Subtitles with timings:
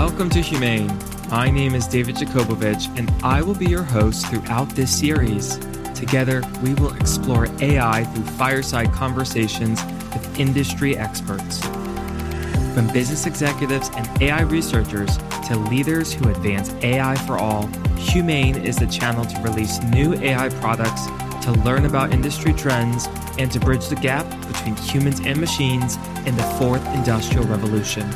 [0.00, 1.30] Welcome to HumAIn.
[1.30, 5.58] My name is David Yakobovitch, and I will be your host throughout this series.
[5.94, 11.60] Together, we will explore AI through fireside conversations with industry experts.
[12.74, 17.64] From business executives and AI researchers to leaders who advance AI for all,
[18.08, 21.04] HumAIn is the channel to release new AI products,
[21.44, 23.06] to learn about industry trends,
[23.38, 28.10] and to bridge the gap between humans and machines in the fourth industrial revolution.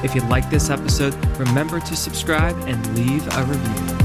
[0.00, 3.98] If you like this episode, remember to subscribe and leave a review.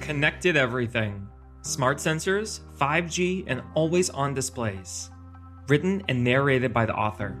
[0.00, 1.28] Connected everything.
[1.60, 5.10] Smart sensors, 5G, and always on displays.
[5.68, 7.36] Written and narrated by the author.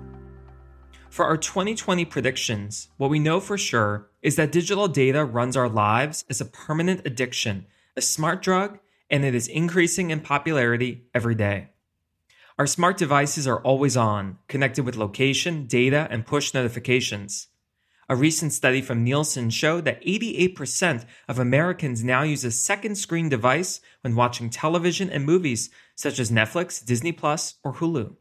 [1.08, 5.68] For our 2020 predictions, what we know for sure is that digital data runs our
[5.68, 7.66] lives as a permanent addiction,
[7.96, 8.78] a smart drug,
[9.12, 11.68] and it is increasing in popularity every day.
[12.58, 17.48] Our smart devices are always on, connected with location, data, and push notifications.
[18.08, 23.28] A recent study from Nielsen showed that 88% of Americans now use a second screen
[23.28, 28.16] device when watching television and movies such as Netflix, Disney Plus, or Hulu.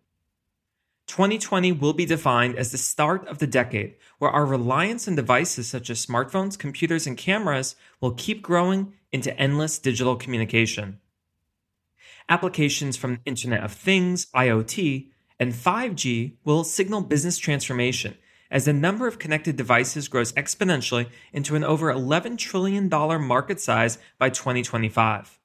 [1.08, 5.68] 2020 will be defined as the start of the decade where our reliance on devices
[5.68, 11.00] such as smartphones, computers, and cameras will keep growing into endless digital communication.
[12.30, 18.18] Applications from the Internet of Things, IoT, and 5G will signal business transformation
[18.52, 23.98] as the number of connected devices grows exponentially into an over $11 trillion market size
[24.20, 25.40] by 2025.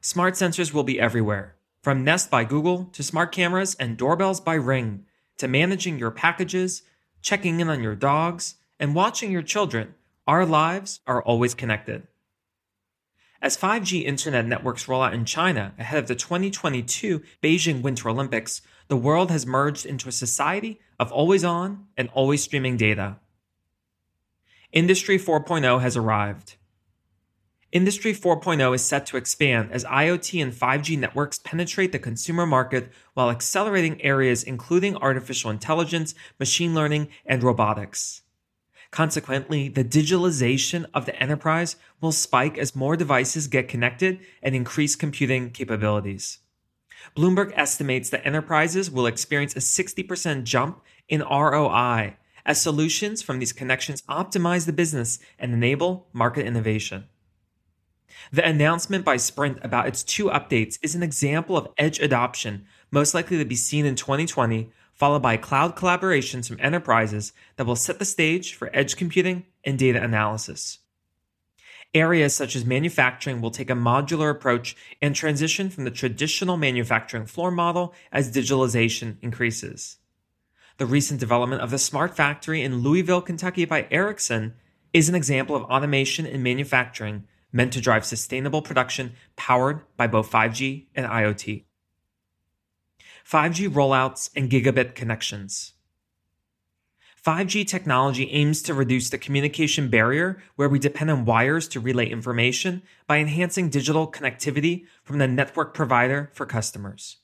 [0.00, 4.54] Smart sensors will be everywhere from Nest by Google to smart cameras and doorbells by
[4.54, 5.04] Ring
[5.38, 6.82] to managing your packages,
[7.22, 9.94] checking in on your dogs, and watching your children,
[10.26, 12.08] our lives are always connected.
[13.46, 18.60] As 5G internet networks roll out in China ahead of the 2022 Beijing Winter Olympics,
[18.88, 23.18] the world has merged into a society of always on and always streaming data.
[24.72, 26.56] Industry 4.0 has arrived.
[27.70, 32.90] Industry 4.0 is set to expand as IoT and 5G networks penetrate the consumer market
[33.14, 38.22] while accelerating areas including artificial intelligence, machine learning, and robotics.
[38.96, 44.96] Consequently, the digitalization of the enterprise will spike as more devices get connected and increase
[44.96, 46.38] computing capabilities.
[47.14, 50.80] Bloomberg estimates that enterprises will experience a 60% jump
[51.10, 57.04] in ROI as solutions from these connections optimize the business and enable market innovation.
[58.32, 63.12] The announcement by Sprint about its two updates is an example of edge adoption, most
[63.12, 67.98] likely to be seen in 2020, followed by cloud collaborations from enterprises that will set
[67.98, 70.78] the stage for edge computing and data analysis.
[71.94, 77.26] Areas such as manufacturing will take a modular approach and transition from the traditional manufacturing
[77.26, 79.98] floor model as digitalization increases.
[80.78, 84.54] The recent development of the smart factory in Louisville, Kentucky by Ericsson
[84.92, 90.30] is an example of automation in manufacturing meant to drive sustainable production powered by both
[90.30, 91.64] 5G and IoT.
[93.28, 95.72] 5G rollouts and gigabit connections.
[97.26, 102.06] 5G technology aims to reduce the communication barrier where we depend on wires to relay
[102.08, 107.16] information by enhancing digital connectivity from the network provider for customers.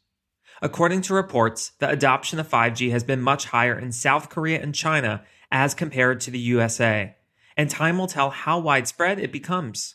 [0.61, 4.75] According to reports, the adoption of 5G has been much higher in South Korea and
[4.75, 5.23] China
[5.53, 7.15] as compared to the USA,
[7.57, 9.95] and time will tell how widespread it becomes.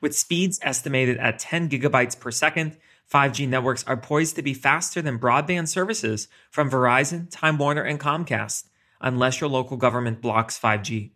[0.00, 2.76] With speeds estimated at 10 gigabytes per second,
[3.12, 8.00] 5G networks are poised to be faster than broadband services from Verizon, Time Warner, and
[8.00, 8.68] Comcast,
[9.00, 11.12] unless your local government blocks 5G.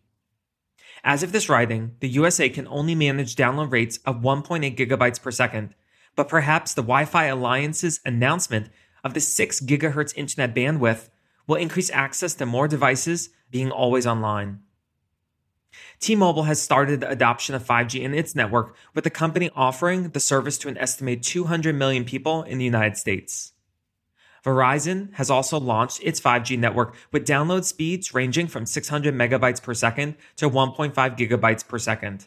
[1.02, 5.30] As of this writing, the USA can only manage download rates of 1.8 gigabytes per
[5.30, 5.74] second,
[6.14, 8.68] but perhaps the Wi Fi Alliance's announcement
[9.02, 11.08] of the 6 gigahertz internet bandwidth
[11.46, 14.60] will increase access to more devices being always online.
[16.00, 20.10] T Mobile has started the adoption of 5G in its network, with the company offering
[20.10, 23.52] the service to an estimated 200 million people in the United States.
[24.44, 29.74] Verizon has also launched its 5G network with download speeds ranging from 600 megabytes per
[29.74, 32.26] second to 1.5 gigabytes per second.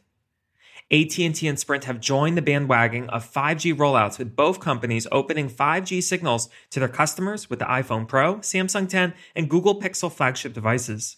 [0.92, 6.04] AT&T and Sprint have joined the bandwagon of 5G rollouts with both companies opening 5G
[6.04, 11.18] signals to their customers with the iPhone Pro, Samsung 10, and Google Pixel flagship devices.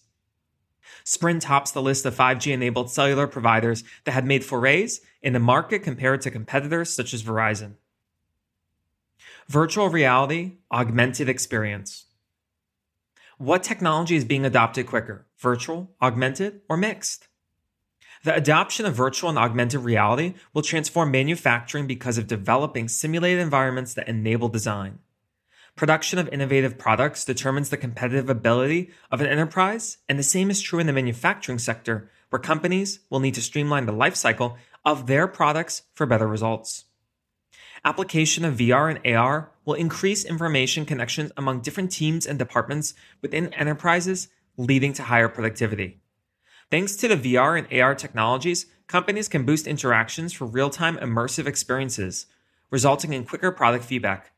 [1.04, 5.40] Sprint tops the list of 5G enabled cellular providers that have made forays in the
[5.40, 7.76] market compared to competitors such as Verizon.
[9.48, 12.06] Virtual reality, augmented experience.
[13.38, 17.28] What technology is being adopted quicker, virtual, augmented, or mixed?
[18.24, 23.94] The adoption of virtual and augmented reality will transform manufacturing because of developing simulated environments
[23.94, 24.98] that enable design.
[25.76, 30.62] Production of innovative products determines the competitive ability of an enterprise, and the same is
[30.62, 35.08] true in the manufacturing sector, where companies will need to streamline the life cycle of
[35.08, 36.86] their products for better results.
[37.84, 43.54] Application of VR and AR will increase information connections among different teams and departments within
[43.54, 46.00] enterprises, leading to higher productivity.
[46.72, 51.48] Thanks to the VR and AR technologies, companies can boost interactions for real time immersive
[51.48, 52.28] experiences,
[52.72, 54.32] resulting in quicker product feedback.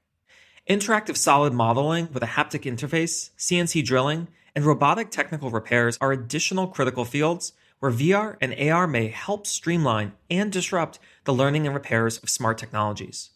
[0.69, 6.67] Interactive solid modeling with a haptic interface, CNC drilling, and robotic technical repairs are additional
[6.67, 12.17] critical fields where VR and AR may help streamline and disrupt the learning and repairs
[12.17, 13.29] of smart technologies.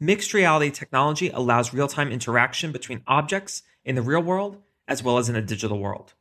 [0.00, 5.18] Mixed reality technology allows real time interaction between objects in the real world as well
[5.18, 6.14] as in a digital world.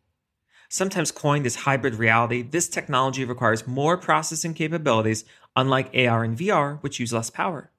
[0.68, 5.26] Sometimes coined as hybrid reality, this technology requires more processing capabilities,
[5.56, 7.72] unlike AR and VR, which use less power.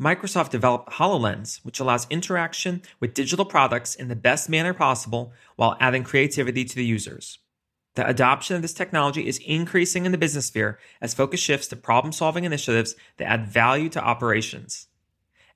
[0.00, 5.76] Microsoft developed HoloLens, which allows interaction with digital products in the best manner possible while
[5.78, 7.38] adding creativity to the users.
[7.94, 11.76] The adoption of this technology is increasing in the business sphere as focus shifts to
[11.76, 14.88] problem solving initiatives that add value to operations.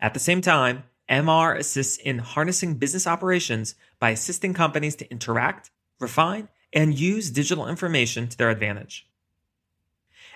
[0.00, 5.72] At the same time, MR assists in harnessing business operations by assisting companies to interact,
[5.98, 9.07] refine, and use digital information to their advantage.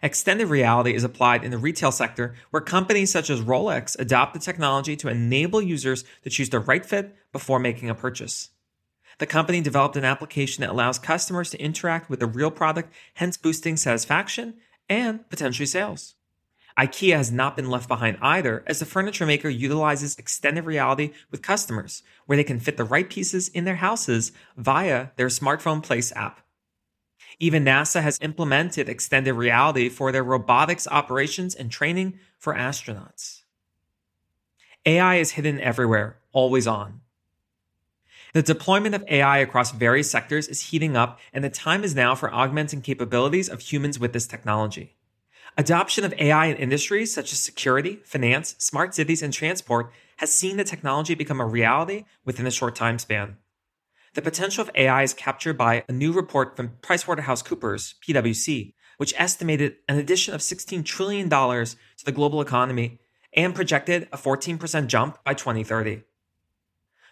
[0.05, 4.41] Extended reality is applied in the retail sector where companies such as Rolex adopt the
[4.41, 8.51] technology to enable users to choose the right fit before making a purchase.
[9.19, 13.37] The company developed an application that allows customers to interact with the real product, hence
[13.37, 14.55] boosting satisfaction
[14.89, 16.17] and potentially sales.
[16.77, 21.43] IKEA has not been left behind either, as the furniture maker utilizes extended reality with
[21.43, 26.13] customers, where they can fit the right pieces in their houses via their smartphone Place
[26.17, 26.41] app.
[27.43, 33.43] Even NASA has implemented extended reality for their robotics operations and training for astronauts.
[34.87, 37.01] AI is hidden everywhere, always on.
[38.32, 42.15] The deployment of AI across various sectors is heating up, and the time is now
[42.15, 44.94] for augmenting capabilities of humans with this technology.
[45.58, 50.58] Adoption of AI in industries such as security, finance, smart cities, and transport has seen
[50.58, 53.37] the technology become a reality within a short time span.
[54.15, 59.77] The potential of AI is captured by a new report from PricewaterhouseCoopers, PwC, which estimated
[59.89, 63.01] an addition of $16 trillion to the global economy
[63.33, 66.03] and projected a 14% jump by 2030.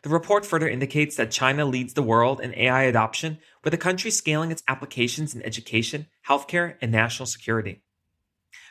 [0.02, 4.10] The report further indicates that China leads the world in AI adoption, with the country
[4.10, 7.82] scaling its applications in education, healthcare, and national security.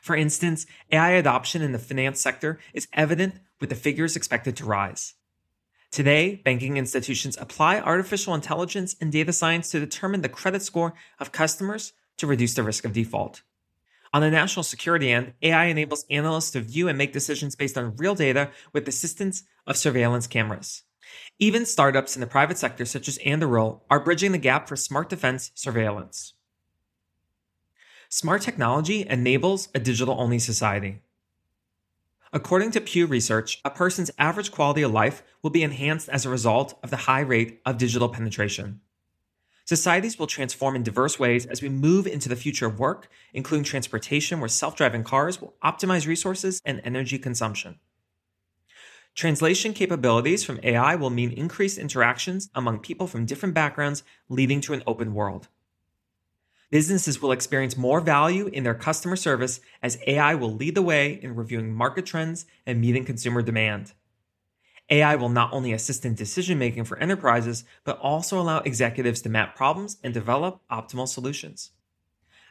[0.04, 4.66] For instance, AI adoption in the finance sector is evident with the figures expected to
[4.66, 5.16] rise.
[5.92, 11.32] Today, banking institutions apply artificial intelligence and data science to determine the credit score of
[11.32, 13.42] customers to reduce the risk of default.
[14.14, 17.96] On the national security end, AI enables analysts to view and make decisions based on
[17.96, 20.84] real data with assistance of surveillance cameras.
[21.40, 25.10] Even startups in the private sector, such as Anduril, are bridging the gap for smart
[25.10, 26.34] defense surveillance.
[28.10, 31.02] Smart technology enables a digital only society.
[32.32, 36.30] According to Pew Research, a person's average quality of life will be enhanced as a
[36.30, 38.82] result of the high rate of digital penetration.
[39.66, 43.64] Societies will transform in diverse ways as we move into the future of work, including
[43.64, 47.80] transportation, where self driving cars will optimize resources and energy consumption.
[49.16, 54.74] Translation capabilities from AI will mean increased interactions among people from different backgrounds, leading to
[54.74, 55.48] an open world.
[56.72, 61.20] Businesses will experience more value in their customer service as AI will lead the way
[61.22, 63.94] in reviewing market trends and meeting consumer demand.
[64.92, 69.30] AI will not only assist in decision making for enterprises, but also allow executives to
[69.30, 71.72] map problems and develop optimal solutions.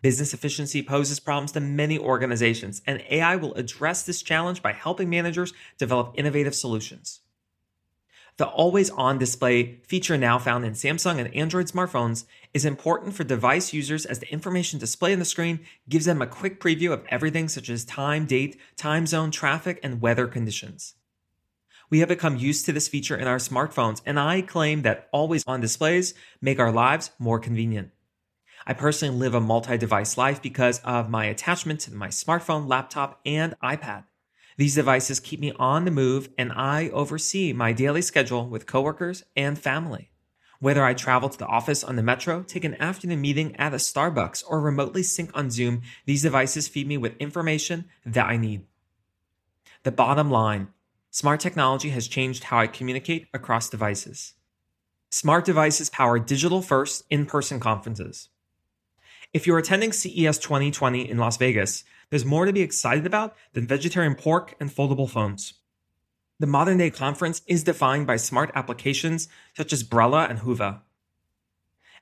[0.03, 5.11] Business efficiency poses problems to many organizations, and AI will address this challenge by helping
[5.11, 7.21] managers develop innovative solutions.
[8.38, 13.25] The always on display feature now found in Samsung and Android smartphones is important for
[13.25, 17.04] device users as the information displayed on the screen gives them a quick preview of
[17.09, 20.95] everything such as time, date, time zone, traffic, and weather conditions.
[21.90, 25.42] We have become used to this feature in our smartphones, and I claim that always
[25.49, 27.90] on displays make our lives more convenient.
[28.64, 33.21] I personally live a multi device life because of my attachment to my smartphone, laptop,
[33.26, 34.04] and iPad.
[34.59, 39.25] These devices keep me on the move, and I oversee my daily schedule with coworkers
[39.37, 40.11] and family.
[40.59, 43.77] Whether I travel to the office on the metro, take an afternoon meeting at a
[43.77, 48.67] Starbucks, or remotely sync on Zoom, these devices feed me with information that I need.
[49.85, 50.69] The bottom line
[51.11, 54.35] Smart technology has changed how I communicate across devices.
[55.11, 58.29] Smart devices power digital first in person conferences.
[59.33, 63.67] If you're attending CES 2020 in Las Vegas, there's more to be excited about than
[63.67, 65.55] vegetarian pork and foldable phones.
[66.41, 70.81] The modern day conference is defined by smart applications such as Brella and Whova.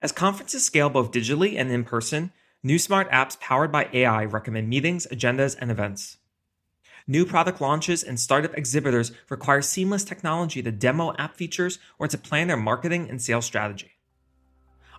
[0.02, 2.32] As conferences scale both digitally and in person,
[2.62, 6.18] new smart apps powered by AI recommend meetings, agendas, and events.
[7.06, 12.18] New product launches and startup exhibitors require seamless technology to demo app features or to
[12.18, 13.95] plan their marketing and sales strategy.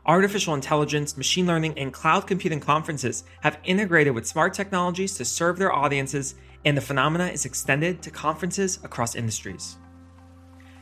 [0.07, 5.57] Artificial intelligence, machine learning, and cloud computing conferences have integrated with smart technologies to serve
[5.57, 9.75] their audiences, and the phenomena is extended to conferences across industries.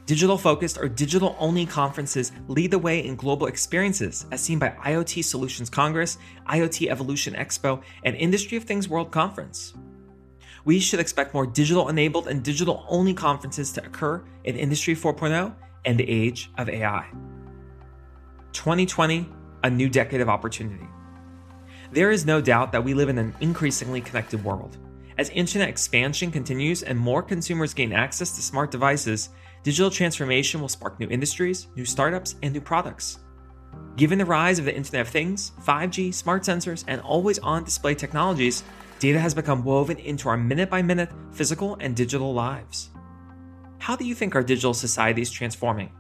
[0.05, 4.69] Digital focused or digital only conferences lead the way in global experiences, as seen by
[4.85, 9.73] IoT Solutions Congress, IoT Evolution Expo, and Industry of Things World Conference
[10.65, 15.53] we should expect more digital enabled and digital only conferences to occur in Industry 4.0
[15.85, 17.05] and the age of AI.
[18.55, 19.29] 2020,
[19.63, 20.87] a new decade of opportunity.
[21.91, 24.77] There is no doubt that we live in an increasingly connected world.
[25.17, 29.29] As internet expansion continues and more consumers gain access to smart devices,
[29.63, 33.19] digital transformation will spark new industries, new startups, and new products.
[33.97, 37.93] Given the rise of the Internet of Things, 5G, smart sensors, and always on display
[37.93, 38.63] technologies,
[38.99, 42.89] Data has become woven into our minute by minute physical and digital lives.
[43.77, 45.91] How do you think our digital society is transforming?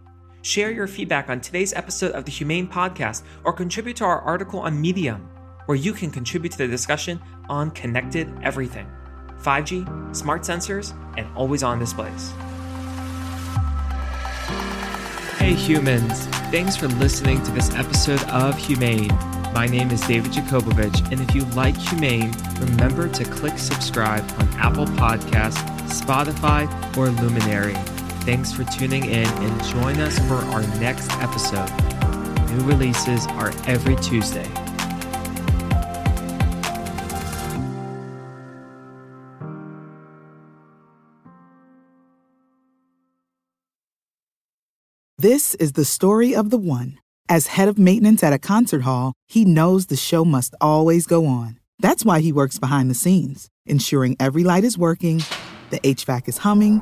[0.45, 4.59] Share your feedback on today's episode of the HumAIn Podcast or contribute to our article
[4.59, 5.27] on Medium,
[5.65, 8.87] where you can contribute to the discussion on connected everything
[9.41, 12.31] 5G, smart sensors, and always on displays.
[15.39, 19.09] Hey humans, thanks for listening to this episode of HumAIn.
[19.51, 24.47] My name is David Yakobovitch, and if you like HumAIn, remember to click subscribe on
[24.59, 25.57] Apple Podcasts,
[25.89, 27.75] Spotify, or Luminary.
[28.25, 31.69] Thanks for tuning in and join us for our next episode.
[32.49, 34.49] New releases are every Tuesday.
[45.19, 46.97] This is the story of the one.
[47.29, 51.27] As head of maintenance at a concert hall, he knows the show must always go
[51.27, 51.59] on.
[51.77, 55.21] That's why he works behind the scenes, ensuring every light is working,
[55.69, 56.81] the HVAC is humming,